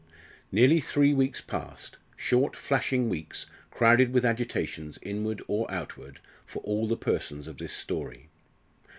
[0.51, 6.87] Nearly three weeks passed short flashing weeks, crowded with agitations, inward or outward, for all
[6.87, 8.27] the persons of this story.